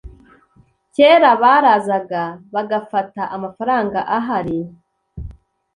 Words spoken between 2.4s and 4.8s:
bagafata amafaranga ahari